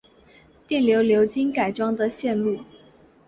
[0.67, 2.61] 电流流经改装的线路